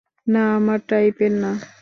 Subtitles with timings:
[0.27, 1.51] না আমার টাইপের না।